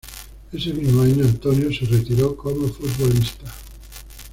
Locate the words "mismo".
0.73-1.03